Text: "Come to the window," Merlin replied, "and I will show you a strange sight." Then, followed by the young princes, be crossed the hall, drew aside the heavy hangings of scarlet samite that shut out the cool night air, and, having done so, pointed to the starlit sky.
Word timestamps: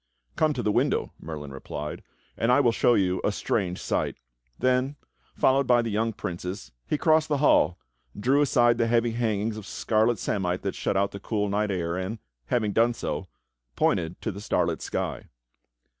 "Come 0.35 0.53
to 0.53 0.63
the 0.63 0.71
window," 0.71 1.13
Merlin 1.19 1.51
replied, 1.51 2.01
"and 2.35 2.51
I 2.51 2.59
will 2.59 2.71
show 2.71 2.95
you 2.95 3.21
a 3.23 3.31
strange 3.31 3.79
sight." 3.79 4.17
Then, 4.57 4.95
followed 5.35 5.67
by 5.67 5.83
the 5.83 5.91
young 5.91 6.11
princes, 6.11 6.71
be 6.89 6.97
crossed 6.97 7.27
the 7.29 7.37
hall, 7.37 7.77
drew 8.19 8.41
aside 8.41 8.79
the 8.79 8.87
heavy 8.87 9.11
hangings 9.11 9.57
of 9.57 9.67
scarlet 9.67 10.17
samite 10.17 10.63
that 10.63 10.73
shut 10.73 10.97
out 10.97 11.11
the 11.11 11.19
cool 11.19 11.49
night 11.49 11.69
air, 11.69 11.97
and, 11.97 12.17
having 12.47 12.71
done 12.73 12.95
so, 12.95 13.27
pointed 13.75 14.19
to 14.23 14.31
the 14.31 14.41
starlit 14.41 14.81
sky. 14.81 15.25